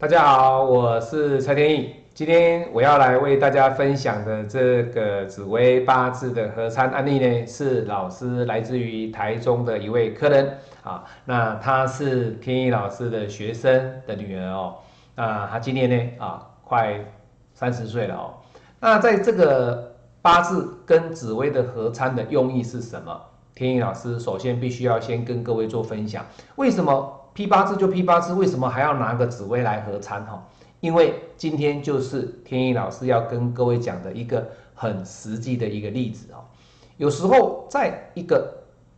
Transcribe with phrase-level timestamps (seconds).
[0.00, 1.92] 大家好，我是蔡天意。
[2.14, 11.02] 今天我要来为大家分享的这个紫微八字的合参案例呢，是老师来自于台中的一位客人啊。
[11.24, 14.76] 那他是天意老师的学生的女儿哦。
[15.16, 17.04] 那他今年呢啊，快
[17.52, 18.34] 三十岁了哦。
[18.78, 23.20] 那在这个八字跟紫微的合参的用意是什么？
[23.52, 26.24] 天意老师首先必须要先跟各位做分享，
[26.54, 28.32] 为什么批八字就批八字？
[28.32, 30.26] 为什么还要拿个紫微来合参？
[30.26, 30.44] 哈，
[30.80, 36.42] 因为今天就是天意老师要跟各位讲的一个很实际的一个例子哦。
[36.96, 38.52] 有时候在一个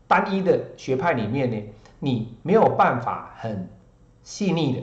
[0.08, 1.62] 单一的学派里面呢，
[1.98, 3.68] 你没有办法很
[4.22, 4.82] 细腻的、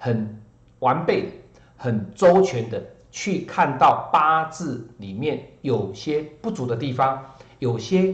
[0.00, 0.42] 很
[0.80, 1.28] 完备的、
[1.76, 7.24] 很周全的去看到八字里面有些不足的地方，
[7.60, 8.12] 有些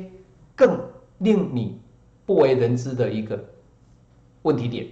[0.54, 0.78] 更。
[1.18, 1.80] 令你
[2.26, 3.42] 不为人知的一个
[4.44, 4.86] 问题点，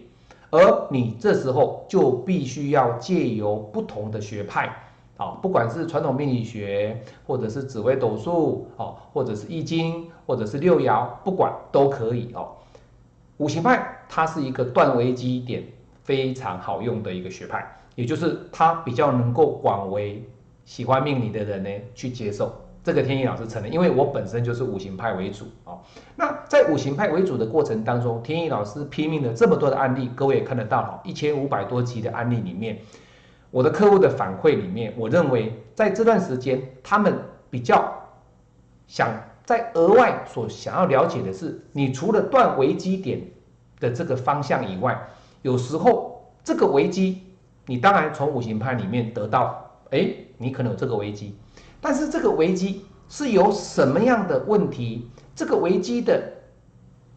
[0.50, 4.74] 而你这时候就必须要借由不同的学派，
[5.18, 12.48] 啊，不管是传统命理学，或者是紫微斗数，哦，或者是易经，或者是六爻，不管都可以哦。
[13.36, 15.62] 五行派它是一个断危机点
[16.02, 20.22] 非常好用的一个学派，也就是它比较能够广为
[20.64, 22.54] 喜欢命理的人呢去接受。
[22.84, 25.80] 这个天意老师承认，因为我本身就是五行派为主哦。
[26.16, 32.78] 那在五行派为主的过程当中，天意老师拼命的这么多的案例，各位也看得到哈，一千五百多集的案例里面，
[33.52, 37.16] 我的客户的反馈里面，我认为在这段时间，他们
[37.50, 38.08] 比较
[38.88, 39.08] 想
[39.44, 43.20] 在额外所想要了解的是，你除了断危机点
[43.78, 45.00] 的这个方向以外，
[45.42, 47.22] 有时候这个危机，
[47.66, 51.36] 你当然从五行派里面得到，哎，你可能有这个危机。
[51.82, 55.10] 但是这个危机是由什么样的问题？
[55.34, 56.22] 这个危机的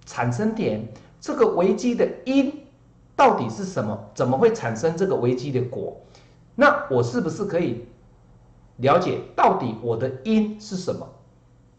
[0.07, 0.85] 产生点，
[1.21, 2.51] 这个危机的因
[3.15, 4.09] 到底是什么？
[4.15, 5.95] 怎么会产生这个危机的果？
[6.55, 7.85] 那我是不是可以
[8.77, 11.07] 了解到底我的因是什么？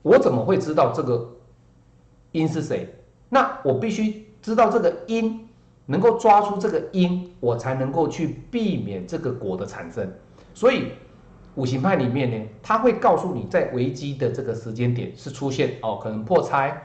[0.03, 1.29] 我怎么会知道这个
[2.31, 2.95] 因是谁？
[3.29, 5.49] 那我必须知道这个因，
[5.87, 10.09] 能够抓出这个因，我才能够去避免这个果的产生。
[10.55, 10.93] 所以。
[11.57, 16.83] 五行派里面呢，他会告诉你，在危机的这个时间点是出现哦，可能破财，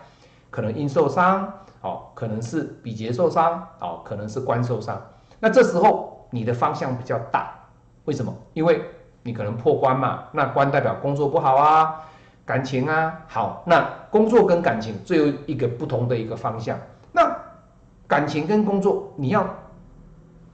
[0.49, 5.01] 可能因受伤，哦，可能是比劫受伤，哦，可能是官受伤。
[5.39, 7.53] 那这时候你的方向比较大，
[8.05, 8.33] 为什么？
[8.53, 8.81] 因为
[9.23, 12.01] 你可能破官嘛，那官代表工作不好啊，
[12.45, 16.79] 感情啊好，那工作跟感情最后一个不同的一个方向。
[17.11, 17.29] 那
[18.07, 19.45] 感情跟工作，你要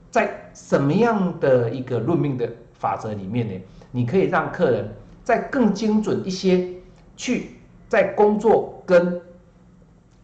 [0.09, 3.53] 在什么样的一个论命的法则里面呢？
[3.91, 6.67] 你可以让客人再更精准一些，
[7.15, 9.21] 去在工作跟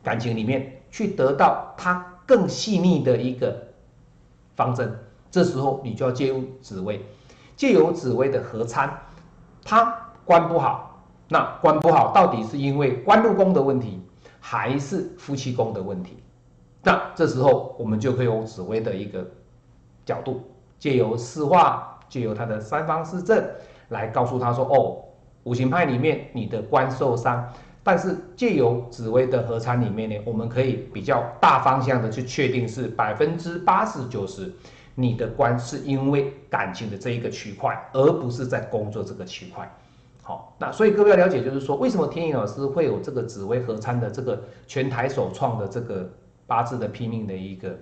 [0.03, 3.67] 感情里面去得到他更细腻的一个
[4.55, 4.99] 方针。
[5.31, 7.01] 这时候你就要借用紫薇，
[7.55, 9.01] 借由紫薇的合参，
[9.63, 14.01] 他关不好，那关不好到底是因为官禄宫的问题，
[14.39, 16.17] 还是夫妻宫的问题？
[16.83, 19.25] 那这时候我们就可以用紫薇的一个
[20.05, 20.43] 角度，
[20.77, 21.92] 借由四化。
[22.13, 23.43] 借由他的三方四正
[23.89, 25.03] 来告诉他说：“哦，
[25.45, 27.51] 五行派里面你的官受伤，
[27.81, 34.53] 但是借由紫薇的合参里面呢，我们可以比较大方向的去确定是百分之八十九十，
[34.93, 39.67] 你的官是因为感情的这一个区块，而不是在工作这个区块。
[40.21, 46.07] 好，那所以各位要了解，就是说为什么天意老师会有这个紫薇合参的这个全台首创的这个
[46.45, 47.75] 八字的拼命的一个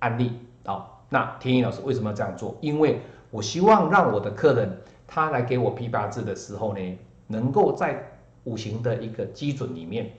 [0.00, 0.32] 案例
[0.64, 2.56] 啊。”那天意老师为什么要这样做？
[2.60, 8.12] 因为我希望让我的客人他来给我批八字的时候呢，能够在
[8.44, 10.10] 五行的一个基准里面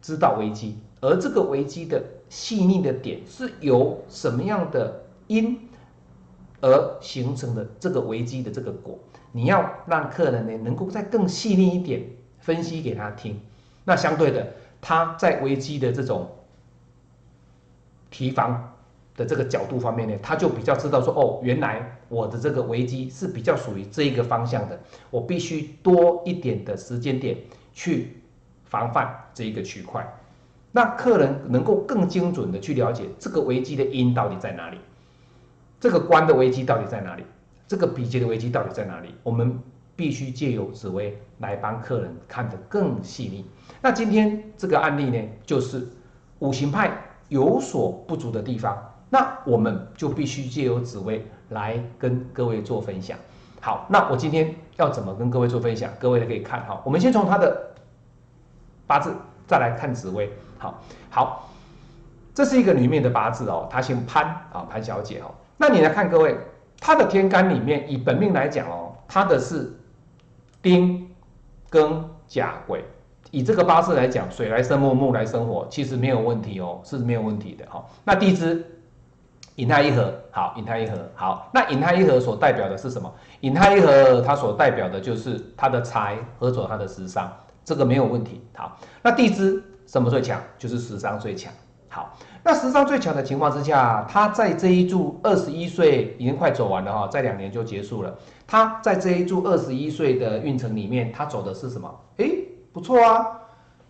[0.00, 5.68] 知道危机，而这个危机的细腻的点是由什么样的因
[6.60, 8.98] 而形成的这个危机的这个果，
[9.32, 12.02] 你要让客人呢能够再更细腻一点
[12.38, 13.38] 分析给他听。
[13.84, 14.46] 那相对的，
[14.80, 16.30] 他在危机的这种
[18.10, 18.74] 提防。
[19.18, 24.78] 的这个角度方面呢，他就比较知道说，哦，原来我的这个危机是比较属于这一个方向的，
[25.10, 27.36] 我必须多一点的时间点
[27.74, 28.22] 去
[28.64, 30.06] 防范这一个区块，
[30.70, 34.78] 那客人能够更精准的去了解这个危机的因到底在哪里，
[35.80, 37.24] 这个关的危机到底在哪里，
[37.66, 39.58] 这个比劫的危机到底在哪里，我们
[39.96, 43.44] 必须借由紫薇来帮客人看得更细腻。
[43.82, 45.88] 那今天这个案例呢，就是
[46.38, 46.96] 五行派
[47.28, 48.87] 有所不足的地方。
[49.10, 53.18] 那我们就必须借由紫薇来跟各位做分享。
[53.60, 55.90] 好，那我今天要怎么跟各位做分享？
[55.98, 57.70] 各位可以看哈，我们先从他的
[58.86, 59.12] 八字
[59.46, 60.30] 再来看紫薇。
[60.58, 61.50] 好，好，
[62.34, 65.34] 这是一个女命的八字哦，她姓潘啊，潘小姐哦。
[65.56, 66.36] 那你来看各位，
[66.80, 69.72] 他的天干里面以本命来讲哦，他的是
[70.62, 71.10] 丁
[71.70, 72.84] 庚甲癸。
[73.30, 77.84] 以这个八字来讲，水来生木，木来生火，其实没有问题哦，是没有问题的哈。
[78.04, 78.64] 那地支
[79.58, 81.50] 引亥一合，好，引亥一合，好。
[81.52, 83.12] 那引亥一合所代表的是什么？
[83.40, 87.28] 引亥一合它所代表的就是它的财合走它的食伤，
[87.64, 88.40] 这个没有问题。
[88.56, 90.40] 好，那地支什么最强？
[90.56, 91.52] 就是食伤最强。
[91.88, 98.14] 好，那食伤最强的情况之下，他在这一柱二十一岁已经快走完了哈，在两年就结束了。
[98.46, 101.92] 他在这一柱二十一岁的运程里面，他走的是什么？
[102.18, 102.44] 诶。
[102.70, 103.26] 不错啊，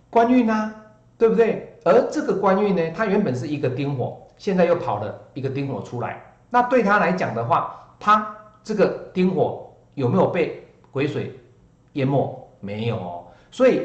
[0.08, 0.74] 官运啊，
[1.18, 1.78] 对不对？
[1.84, 6.22] 而这个官运呢，它原本是一个丁火，现在又跑了一个丁火出来。
[6.48, 11.38] 那对他来讲的话，他这个丁火有没有被癸水
[11.92, 12.48] 淹没？
[12.60, 13.26] 没有哦。
[13.50, 13.82] 所以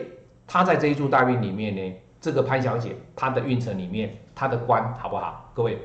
[0.47, 5.49] 他在这一柱大运里面呢，这个潘小姐她的运程里面，她的官好不好？
[5.53, 5.77] 各位，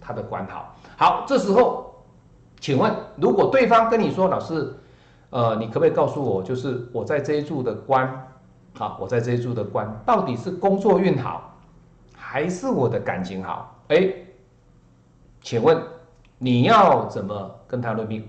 [0.00, 0.74] 她的官好。
[0.96, 1.94] 好，这时候，
[2.60, 4.76] 请问，如果对方跟你说，老师，
[5.30, 8.28] 呃，你可不可以告诉我，就是我在这一柱的官？
[8.76, 11.56] 好，我在这一柱的官到底是工作运好，
[12.16, 13.73] 还是我的感情好？
[13.88, 14.12] 哎，
[15.42, 15.82] 请问
[16.38, 18.26] 你要怎么跟他论命？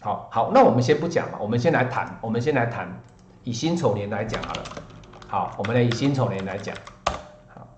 [0.00, 2.88] 好好，那我们先不讲嘛，我们先来谈，我们先来谈
[3.44, 4.62] 以辛丑年来讲好了。
[5.26, 6.74] 好，我们来以辛丑年来讲。
[7.48, 7.68] 好，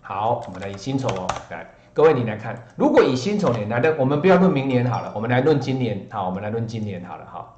[0.00, 6.06] 好，我们来以辛丑哦，来，各位你来看，如果以辛丑年来的，我们不要论明年好了，我们来论今年。
[6.10, 7.56] 好，我们来论今年好了，哈。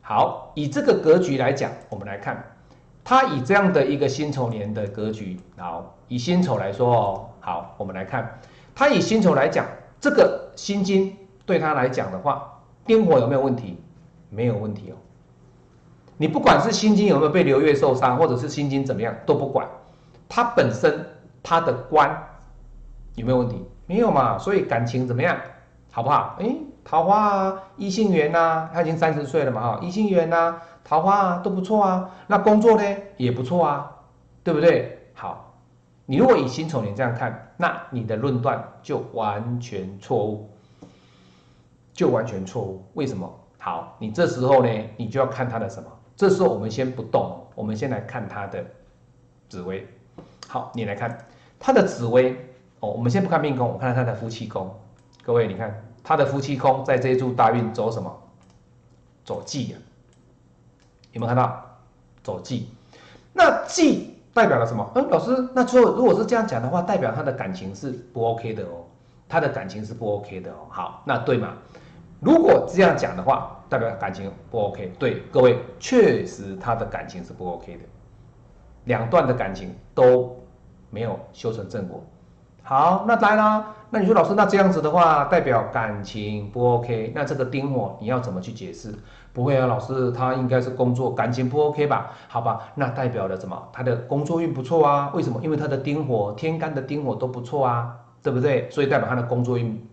[0.00, 2.56] 好，以这个格局来讲，我们来看，
[3.02, 8.38] 他以这样的一个辛丑年的格局，好，以辛丑来说哦，好，我们来看，
[8.74, 9.66] 他以辛丑来讲，
[10.00, 13.78] 这个辛金对他来讲的话，丁火有没有问题？
[14.28, 14.96] 没有问题哦。
[16.16, 19.66] 你不管是辛金有没有被流月受伤，或者是辛金怎么样都不管，
[20.28, 21.06] 他本身
[21.42, 22.28] 他的官
[23.16, 23.64] 有没有问题？
[23.86, 25.36] 没有嘛，所以感情怎么样？
[25.90, 26.36] 好不好？
[26.38, 26.54] 哎。
[26.82, 32.10] 桃花啊，异性缘呐，他已经三十岁了嘛，哈，异性缘呐，桃花啊都不错啊。
[32.26, 33.90] 那工作呢也不错啊，
[34.42, 34.98] 对不对？
[35.14, 35.54] 好，
[36.06, 40.50] 你如果以辛丑年这样看，那你的论断就完全错误，
[41.92, 42.84] 就完全错误。
[42.94, 43.32] 为什么？
[43.58, 45.88] 好，你这时候呢，你就要看他的什么？
[46.16, 48.64] 这时候我们先不动，我们先来看他的
[49.48, 49.86] 紫薇。
[50.48, 51.16] 好，你来看
[51.58, 52.36] 他的紫薇
[52.80, 52.90] 哦。
[52.90, 54.74] 我们先不看命宫，我看看他的夫妻宫。
[55.22, 55.84] 各位，你看。
[56.02, 58.10] 他的夫妻宫在这一柱大运走什么？
[59.22, 59.78] 走忌呀，
[61.12, 61.64] 有没有看到？
[62.22, 62.68] 走忌，
[63.32, 64.86] 那忌代表了什么？
[64.94, 68.84] 嗯，老师，那最后如果是这样讲的话，代表他的感情是不 OK 的哦，
[69.26, 70.66] 他的感情是不 OK 的哦。
[70.68, 71.54] 好，那对吗？
[72.20, 74.92] 如果这样讲的话，代表感情不 OK。
[74.98, 77.82] 对，各位，确实他的感情是不 OK 的，
[78.84, 80.38] 两段的感情都
[80.90, 82.04] 没有修成正果。
[82.62, 83.74] 好，那来啦。
[83.92, 87.12] 那你说老师，那这样子的话，代表感情不 OK？
[87.12, 88.94] 那这个丁火你要怎么去解释？
[89.32, 92.12] 不会啊，老师，他应该是工作感情不 OK 吧？
[92.28, 93.68] 好吧，那代表了什么？
[93.72, 95.10] 他的工作运不错啊？
[95.12, 95.40] 为什么？
[95.42, 98.70] 因为他的丁火、天干的丁火都不错啊，对不对？
[98.70, 99.84] 所以代表他的工作运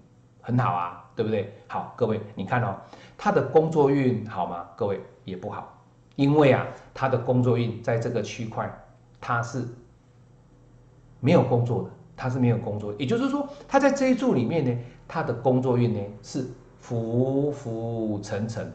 [0.41, 1.51] 很好啊，对不对？
[1.67, 2.75] 好，各位，你看哦，
[3.17, 4.63] 他的工作运好吗？
[4.75, 5.75] 各位也不好，
[6.15, 8.71] 因为啊，他的工作运在这个区块，
[9.19, 9.65] 他是
[11.19, 11.89] 没有工作的。
[12.17, 14.75] 他是没有工作，也就是说，他在这一柱里面呢，
[15.07, 16.45] 他的工作运呢是
[16.79, 18.73] 浮浮沉沉、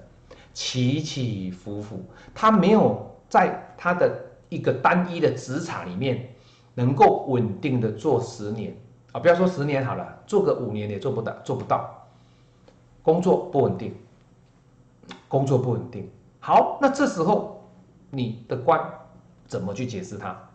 [0.55, 2.01] 起起伏伏，
[2.33, 6.31] 他没有在他的一个单一的职场里面
[6.75, 8.77] 能够稳定的做十年
[9.11, 12.07] 啊，不要说十年好了，做个五年也做不到，做不到，
[13.03, 13.93] 工作不稳定，
[15.27, 16.09] 工作不稳定。
[16.39, 17.69] 好，那这时候
[18.11, 18.81] 你的官
[19.47, 20.49] 怎么去解释它？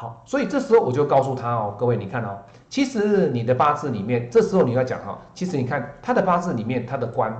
[0.00, 2.38] 好，所以这时候我就告诉他哦，各位你看哦，
[2.70, 7.30] 其实你的八字里面，这时候你要讲哈，其实你看他的八字里面，他的官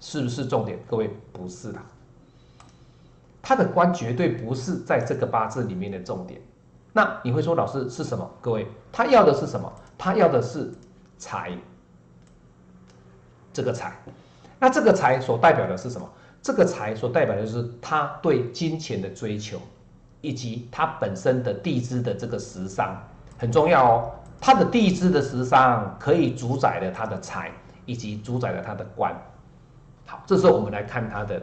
[0.00, 0.78] 是不是重点？
[0.86, 1.80] 各位不是的，
[3.40, 6.38] 他的官绝对不是在这个八字里面的重点。
[6.92, 8.30] 那你会说老师是什么？
[8.42, 9.72] 各位他要的是什么？
[9.96, 10.74] 他要的是
[11.16, 11.56] 财，
[13.50, 13.96] 这个财，
[14.60, 16.06] 那这个财所代表的是什么？
[16.42, 19.58] 这个财所代表的是他对金钱的追求。
[20.24, 22.96] 以及它本身的地支的这个食伤
[23.36, 27.50] 很重要哦，它的地支的食伤可以主宰了它的财，
[27.84, 29.14] 以及主宰了它的官。
[30.06, 31.42] 好，这时候我们来看它的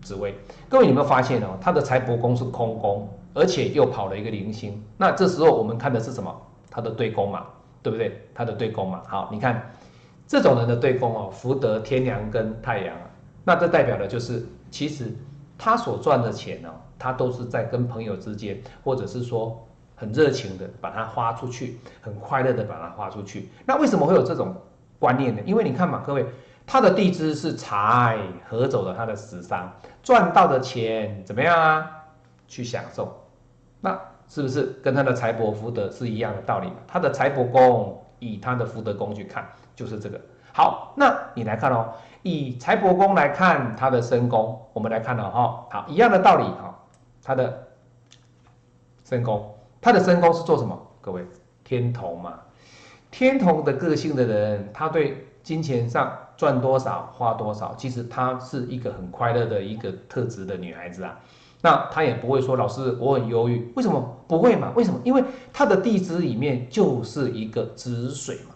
[0.00, 0.38] 职位。
[0.68, 4.80] 各位有没有发现哦，它的财帛宫是空宫，而且又跑了一个零星。
[4.96, 6.32] 那这时候我们看的是什么？
[6.70, 7.44] 它的对宫嘛，
[7.82, 8.24] 对不对？
[8.32, 9.02] 它的对宫嘛。
[9.08, 9.72] 好，你看
[10.24, 12.96] 这种人的对宫哦，福德天梁跟太阳，
[13.42, 15.12] 那这代表的就是其实
[15.64, 16.68] 他所赚的钱呢。
[16.96, 23.50] 他都是在跟朋友之间，或者是说很热情的把它花出去，很快乐的把它花出去。
[23.66, 24.54] 那为什么会有这种
[24.98, 25.42] 观念呢？
[25.44, 26.24] 因为你看嘛，各位，
[26.64, 28.18] 他的地支是财
[28.48, 29.70] 合走了他的食伤，
[30.02, 31.90] 赚到的钱怎么样啊？
[32.46, 33.12] 去享受，
[33.80, 36.72] 那是不是跟他的财帛福德是一样的道理？
[36.86, 40.18] 他的财帛宫以他的福德宫去看，就是这个。
[40.52, 41.92] 好，那你来看哦，
[42.24, 46.74] 以财帛宫来看他的身宫，我们来看了哈，好，一样的道理哈，
[47.22, 47.68] 他的
[49.04, 49.54] 身宫。
[49.80, 50.74] 他的身宫是做什么？
[51.02, 51.22] 各位，
[51.62, 52.40] 天同嘛，
[53.10, 61.20] 天同的个性的人，他对金钱上赚多少花多少，其实他是一个很快乐的一个特质的女孩子啊。
[61.60, 64.72] 那他也不会说老师我很忧郁，为什么不会嘛？
[64.74, 64.98] 为什么？
[65.04, 68.54] 因为他的地支里面就是一个子水嘛。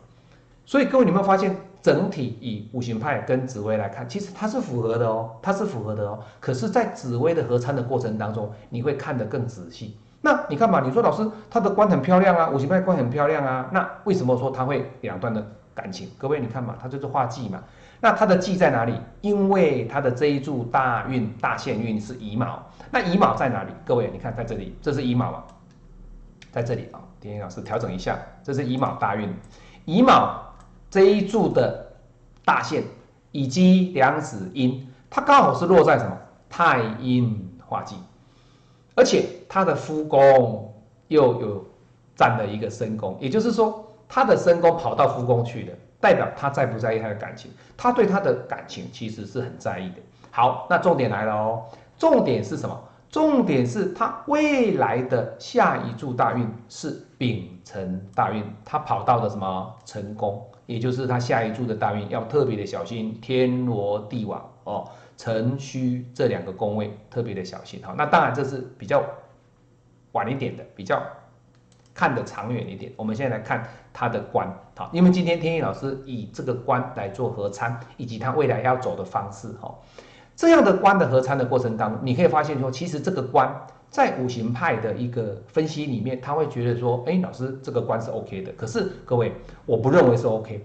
[0.65, 6.19] 所以各位，你有没有发现，整体以五行派跟紫薇来看，其实它是符合的哦，它是符合的哦。
[6.41, 9.97] 可是，在紫薇的合参的过程当中，你会看得更仔细。
[10.21, 16.11] 那你看嘛，你说老师他的官很漂亮啊，五行派官很漂亮啊，那为什么说他会两段的感情？
[16.19, 17.63] 各位你看嘛，他就是画忌嘛，
[18.01, 18.95] 那他的忌在哪里？
[19.21, 23.71] 因为他的这一柱大运大限运是乙卯，那乙卯在哪里？
[23.85, 25.45] 各位你看在这里，这是乙卯嘛，
[26.51, 29.33] 在这里啊，丁丁老师调整一下，这是乙卯大运，
[29.85, 30.48] 乙卯
[30.91, 31.93] 这一柱的
[32.45, 32.83] 大限
[33.33, 36.17] 以及两子阴，它刚好是落在什么
[36.49, 37.97] 太阴化忌。
[38.95, 40.75] 而且他的夫宫
[41.07, 41.65] 又有
[42.17, 47.49] 占了一个身宫，也就是说，他的身宫跑到夫宫去了，代表他在不在意他的感情？
[47.77, 49.97] 他对他的感情其实是很在意的。
[50.33, 51.65] 好，那重点来了哦，
[51.97, 52.77] 重点是什么？
[53.09, 60.45] 重点是他未来的下一柱大运是丙辰大运，他跑到了什么成功？
[60.69, 64.89] 也就是他下一柱的大运要特别的小心天罗地网哦。
[65.17, 69.03] 辰戌这两个宫位特别的小心哈，那当然这是比较
[70.13, 71.03] 晚一点的，比较
[71.93, 72.93] 看得长远一点。
[72.95, 79.75] 我们现在来看他的官，好，因为今天天意老师以这个官来做合参，以及他未来要走的方式哈，
[80.37, 83.53] 这样的官的合参的过程当中，你可以发现说，其实这个官
[83.91, 89.33] 在五行派的一个分析里面，他会觉得说，哎，老师这个官是 OK 的，可是各位，
[89.67, 90.65] 我不认为是 OK，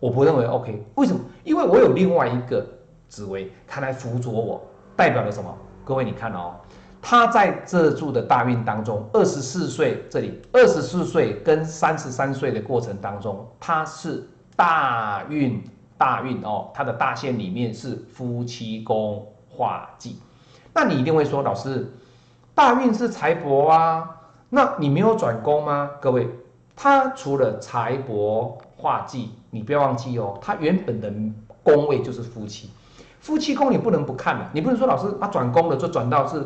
[0.00, 1.20] 我不认为 OK，为什么？
[1.44, 2.66] 因为我有另外一个。
[3.12, 5.54] 紫薇，他来辅佐我，代表了什么？
[5.84, 6.54] 各位，你看哦，
[7.02, 14.26] 他在这柱的大运当中，二十四岁这里，二十四岁跟三十三岁的过程当中，他是
[14.56, 15.62] 大运
[15.98, 20.16] 大运哦，他的大限里面是夫妻宫化忌。
[20.72, 21.86] 那你一定会说，老师，
[22.54, 25.90] 大运是财帛啊，那你没有转工吗？
[26.00, 26.28] 各位，
[26.76, 31.12] 他除了财帛化忌，你不要忘记哦，他原本的
[31.62, 32.70] 宫位就是夫妻。
[33.20, 36.44] 夫妻宫你不能不看的，你不能说老师他转工了就转到是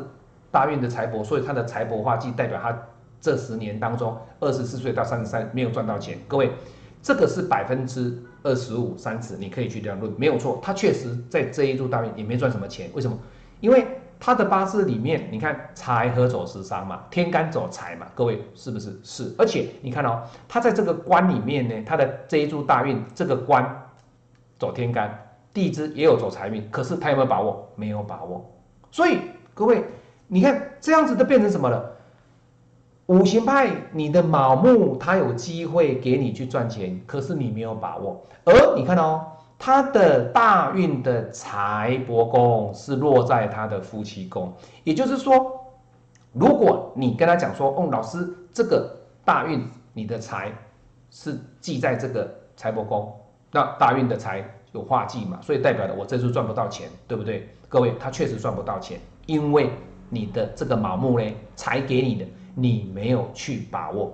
[0.51, 2.77] 大运的财帛，所以他的财帛化忌代表他
[3.21, 6.19] 这十年当中二十四岁到三十三没有赚到钱。
[6.29, 6.53] 各位，
[7.03, 12.89] 这个是百分之二十五三十，你可以去这样论，没有错，他确实在这一柱大运也没赚什么钱。
[12.95, 13.19] 为什么？
[13.61, 13.87] 因为
[14.19, 18.99] 他的八字里面，你看财和走食伤嘛，天干走财嘛，各位是不是？
[19.03, 23.65] 是，而且你看哦，他在这个官里面呢，他的这一柱大运这个官
[24.59, 25.23] 走天干。
[25.53, 27.67] 地支也有走财运，可是他有没有把握？
[27.77, 28.45] 没有把握。
[28.91, 29.21] 所以
[29.55, 29.83] 各位，
[30.29, 31.93] 你看这样子都变成什么了？
[33.07, 38.23] 五行派，你的卯木他有机会给你去赚钱，可是你没有把握。
[38.45, 44.53] 而你看哦，他的大运的财帛宫是落在他的夫妻宫，
[44.85, 45.65] 也就是说，
[46.33, 48.95] 如果你跟他讲说，哦，老师，这个
[49.25, 50.53] 大运你的财
[51.11, 53.15] 是记在这个财帛宫，
[53.51, 54.49] 那大运的财。
[54.73, 57.49] 有化忌嘛，所以代表的我这次赚不到钱，对不对？
[57.67, 59.71] 各位，他确实赚不到钱，因为
[60.11, 64.13] 你的这个卯木呢，才给你的，你没有去把握，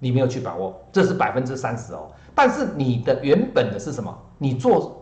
[0.00, 2.10] 你没有去把握，这是百分之三十哦。
[2.34, 4.12] 但是你的原本的是什么？
[4.40, 4.98] 你做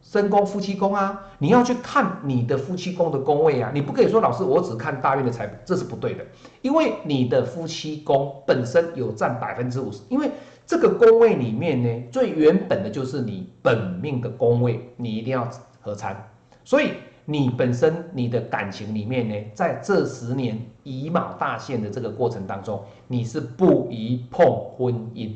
[0.00, 6.24] 身宫夫妻宫啊，你要去看你的夫妻宫的宫位啊，你不可以说老师我只看大运的财，这是不对的，
[6.62, 10.30] 因为你的夫妻宫本身有占百分之五十，因为。
[10.68, 15.48] 这个宫位里面呢，最原本的就是你本命的宫位，你一定要
[15.80, 16.28] 合参。
[16.62, 16.90] 所以
[17.24, 24.44] 你本身你的感情里面呢，在这十年乙卯大限的这个过程当中，你是不宜碰
[24.76, 25.34] 婚姻，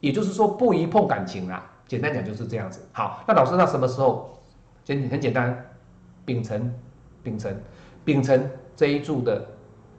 [0.00, 1.64] 也就是说不宜碰感情啦。
[1.92, 2.80] 简单讲就是这样子。
[2.90, 4.30] 好，那老师，那什么时候？
[4.82, 5.62] 简很简单，
[6.24, 6.74] 丙辰，
[7.22, 7.62] 丙辰，
[8.02, 9.46] 丙辰这一柱的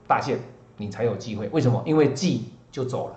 [0.04, 0.38] 大限，
[0.76, 1.46] 你才有机会。
[1.50, 1.80] 为什么？
[1.86, 3.14] 因为忌就走了。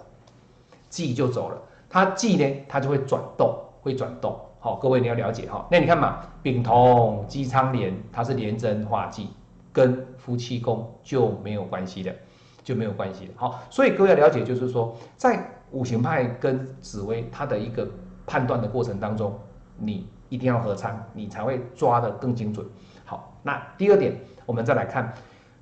[0.90, 4.40] 忌就走了，它忌呢，它就会转动，会转动。
[4.60, 5.68] 好，各位你要了解哈。
[5.72, 9.32] 那你看嘛，丙同姬昌连，它是连贞化忌，
[9.74, 12.14] 跟夫妻宫就没有关系的。
[12.64, 13.32] 就没有关系了。
[13.38, 15.42] 好，所以各位要了解，就是说在
[15.72, 17.90] 五行派跟紫薇它的一个
[18.28, 19.34] 判断的过程当中，
[19.78, 22.64] 你一定要合仓，你才会抓得更精准。
[23.06, 24.16] 好，那第二点，
[24.46, 25.12] 我们再来看，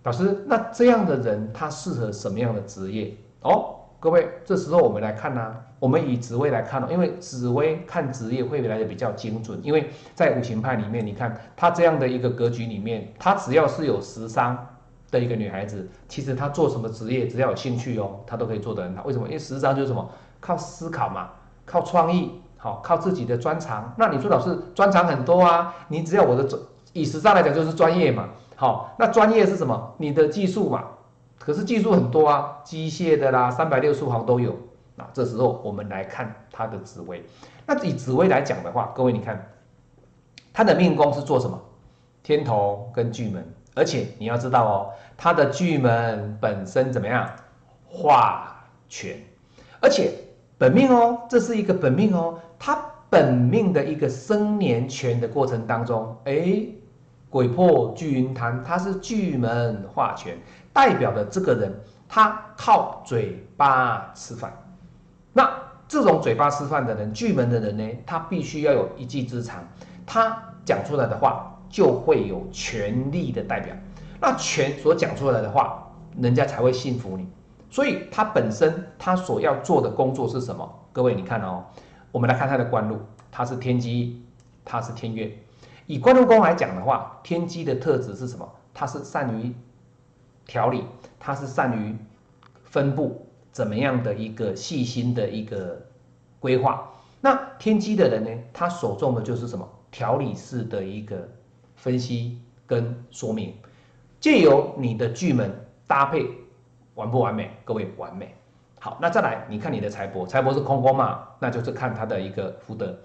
[0.03, 3.15] 老师，那这样的人他适合什么样的职业？
[3.41, 14.67] 哦，各位，这时候我们来看呢，我们以紫薇来看哦，因为紫薇看职业会来的比较精准，因为在五行派里面，你看他这样的一个格局里面，他只要是有食伤
[15.11, 19.03] 的一个女孩子，其实她做什么职业，只要有兴趣哦，她都可以做得很好。
[19.03, 19.27] 为什么？
[19.27, 21.29] 因为食伤就是什么，靠思考嘛，
[21.63, 23.93] 靠创意，好，靠自己的专长。
[23.95, 26.59] 那你说老师专长很多啊，你只要我的专，
[26.93, 29.93] 以时尚来讲就是专业嘛，好，那专业是什么？
[29.99, 30.83] 你的技术嘛。
[31.37, 34.55] 可是技术很多啊，机械的啦，三百六十行都有。
[34.95, 37.23] 那这时候我们来看他的紫薇。
[37.67, 39.51] 那以紫薇来讲的话，各位你看，
[40.51, 41.61] 他的命宫是做什么？
[42.23, 47.29] 天同跟巨门，而且你要知道哦，他的巨门本身怎么样？
[47.87, 49.19] 化权，
[49.79, 50.11] 而且
[50.57, 56.65] 本命哦，这是一个本命哦，他本命的一个生年权的过程当中，哎。
[57.27, 60.37] 鬼破巨云坛，他是巨门化权，
[60.71, 61.73] 代表的这个人，
[62.07, 64.53] 他靠嘴巴吃饭。
[65.33, 65.51] 那
[65.85, 69.67] 这种嘴巴吃饭的人，巨门的人呢，他必须要有一技之长，
[70.05, 73.75] 他讲出来的话就会有权力的代表。
[74.21, 77.27] 那权所讲出来的话，人家才会信服你。
[77.75, 80.87] 所以他本身他所要做的工作是什么？
[80.93, 81.65] 各位你看哦，
[82.09, 82.97] 我们来看他的官禄，
[83.29, 84.23] 他是天机，
[84.63, 85.37] 他是天月。
[85.85, 88.49] 以官禄宫来讲的话，天机的特质是什么？
[88.73, 89.53] 他是善于
[90.47, 90.85] 调理，
[91.19, 91.97] 他是善于
[92.63, 95.85] 分布，怎么样的一个细心的一个
[96.39, 96.89] 规划？
[97.19, 98.29] 那天机的人呢？
[98.53, 99.67] 他所重的就是什么？
[99.91, 101.29] 调理式的一个
[101.75, 103.53] 分析跟说明，
[104.21, 105.53] 借由你的巨门
[105.85, 106.25] 搭配
[106.95, 107.51] 完不完美？
[107.63, 108.35] 各位完美。
[108.79, 111.19] 好，那再来，你看你的财帛，财帛是空空嘛？
[111.39, 112.97] 那就是看它的一个福德，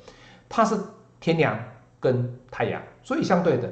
[0.49, 0.77] 它是
[1.21, 1.57] 天梁。
[2.03, 3.71] 跟太阳，所以相对的，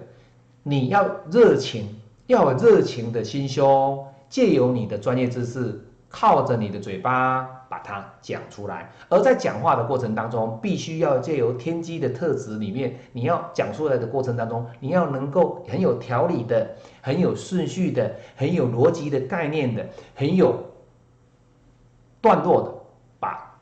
[0.62, 8.90] 你要热情，要有热情的心胸，借由你的专业知识，靠着你的嘴巴把它讲出来。
[9.08, 20.64] 而在讲话的过程当中，必须要借由天机的特质里面，你要讲出来的过程当中，你要能够很有条理的，很有顺序的，很有逻辑的概念的，很有
[22.20, 22.74] 段落的，
[23.20, 23.60] 把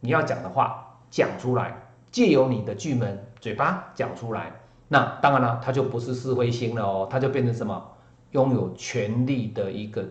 [0.00, 1.76] 你要讲的话讲出来，
[2.10, 3.24] 借由你的巨门。
[3.40, 4.52] 嘴巴讲出来，
[4.88, 7.92] 那当然了，它就不是是灰星了哦，它就变成什么？
[8.32, 10.04] 拥有权力的一个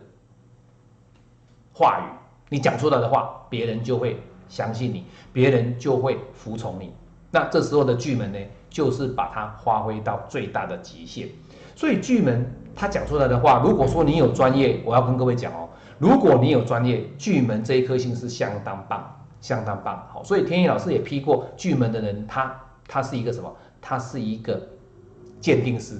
[1.71, 2.10] 话语，
[2.49, 6.93] 你讲出来的话，别人就会相信你，别人就会服从你。
[7.31, 11.27] 那这时候的巨门呢，就是把它发挥到最大的极限。
[11.75, 20.07] 所以巨门他讲出来的话，如果说你有专业，我要跟各位讲哦，如果你有专业，巨门这一颗星是相当棒，相当棒。
[20.12, 22.55] 好，所以天意老师也批过巨门的人，他。
[22.89, 23.53] 他是一个什么？
[23.81, 24.65] 他是一个
[25.41, 25.99] 鉴定师。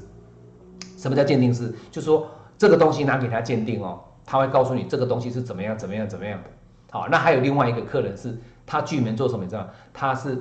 [0.98, 1.76] 什么叫鉴定师？
[1.92, 2.26] 就是说
[2.58, 6.50] 这个东西拿给他鉴定哦，他会告诉你这个东西是怎么样、怎么样、怎么样的。
[6.92, 9.44] 好，那还有另外一个客人是，他巨门做什么？
[9.44, 9.68] 你知道？
[9.94, 10.38] 他是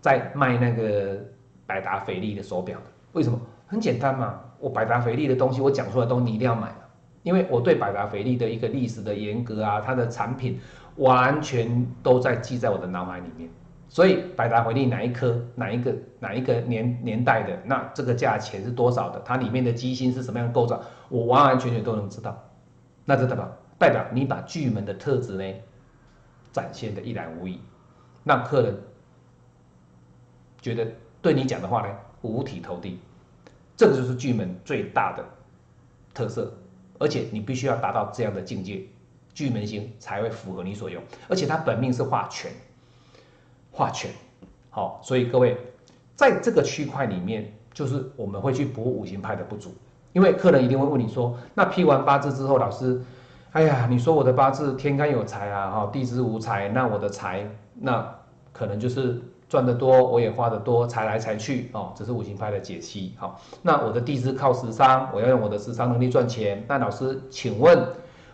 [0.00, 1.18] 在卖那个
[1.66, 2.84] 百达翡丽的手表的。
[3.12, 3.40] 为什么？
[3.66, 6.72] 很简单嘛，我百达翡丽的东西，我讲出来东西你一定要买
[7.22, 10.58] 因为我对百达翡丽的一个历史的严格啊，它的产品
[10.96, 13.48] 完全都在记在我的脑海里面。
[13.88, 19.20] 所以百达翡丽哪一颗哪一个哪一个年年代的，那这个价钱是多少的？
[19.24, 20.80] 它里面的机芯是什么样构造？
[21.08, 22.40] 我完完全全都能知道。
[23.04, 25.54] 那这代表代表你把巨门的特质呢
[26.52, 27.60] 展现的一览无遗，
[28.24, 28.78] 让客人
[30.60, 30.86] 觉得
[31.20, 32.98] 对你讲的话呢五体投地。
[33.76, 35.24] 这个就是巨门最大的
[36.12, 36.52] 特色，
[36.98, 38.82] 而且你必须要达到这样的境界，
[39.32, 41.02] 巨门星才会符合你所用。
[41.28, 42.52] 而且它本命是化权。
[43.72, 44.10] 化权，
[44.68, 45.56] 好，所以各位
[46.16, 49.72] 在这个区块里面，就是我们会去补五行派的不足，
[50.12, 53.00] 因为客人一定会问你说，那批完八字之后，老师，
[53.52, 58.06] 哎呀，你说我的八字天干有财啊，哈，地支无财，那我的财，那
[58.52, 67.78] 可能就是赚得多，我也花得多，财来财去，哦，这是五行派的解析，好，那我的地支靠食伤，我要用我的食伤能力赚钱，那老师，请问？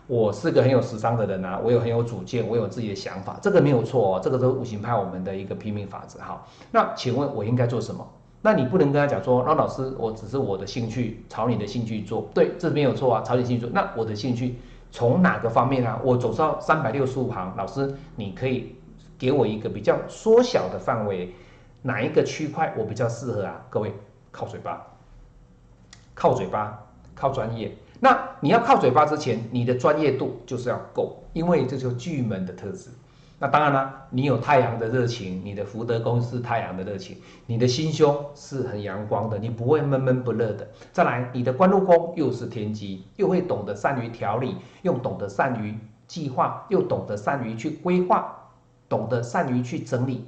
[0.09, 6.41] 我是个很有时尚的人啊，我有很有主见，我有自己的想法，这个没有错哦，这个是五行派我们的一个拼命法则哈。
[6.71, 8.07] 那请问我应该做什么？
[8.41, 13.69] 那你不能跟他讲说，那老师，我只是我的兴趣，朝你的兴趣做，对，这没有错啊，朝你兴趣做。
[13.73, 14.55] 那我的兴趣
[14.91, 15.99] 从哪个方面啊？
[16.03, 18.75] 我走到三百六十五行，老师，你可以
[19.17, 21.33] 给我一个比较缩小的范围，
[21.81, 23.65] 哪一个区块我比较适合啊？
[23.69, 23.91] 各位，
[24.31, 24.85] 靠嘴巴，
[26.13, 26.79] 靠嘴巴，
[27.15, 27.75] 靠专业。
[27.99, 32.91] 那你要靠嘴巴之前，你的专业度就是要够，因为这就巨门的特质。
[33.39, 40.67] 那当然啦，你有太阳的热情，你的福德宫是太阳的热情，你的心胸是很阳光的，你不会闷闷不乐的。
[40.91, 48.35] 再来，你的官禄宫又是天机，又会懂得善于调理，又懂得善于计划，又懂得善于去规划，
[48.89, 50.25] 懂得善于去整理，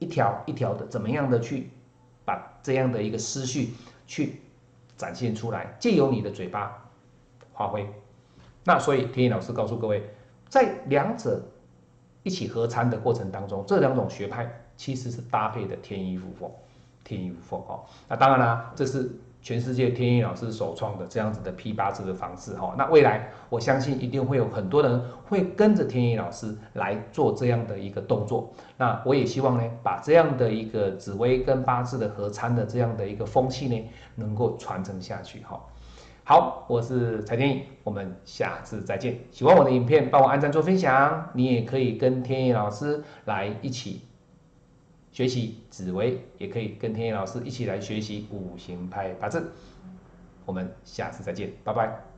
[0.00, 1.70] 一条一条的怎么样的去
[2.24, 3.74] 把这样的一个思绪
[4.08, 4.42] 去
[4.96, 6.76] 展现出来，借由你的嘴巴
[7.54, 7.88] 发挥。
[8.64, 10.10] 那所以天意老师告诉各位，
[10.48, 11.40] 在两者。
[12.22, 16.50] 一起合参的过程当中，这两种学派其实是搭配的天衣无缝，
[17.02, 17.80] 天衣无缝哦。
[18.08, 19.10] 那当然啦，这是
[19.42, 22.74] 全世界天意老师首创的这样子的批八字的方式哈。
[22.76, 28.50] 那未来我相信一定会有很多人会跟着天意老师来做这样的一个动作。
[28.76, 35.58] 那我也希望呢，把这样的一个紫薇跟八字的合参的这样的一个风气呢，能够传承下去哈。
[36.30, 39.18] 好，我是蔡天意，我们下次再见。
[39.32, 41.28] 喜欢我的影片，帮我按赞做分享。
[41.34, 44.02] 你也可以跟天意老师来一起
[45.10, 49.50] 学习紫薇，也可以跟天意老师一起来学习五行派八字。
[50.46, 52.09] 我们下次再见，拜拜。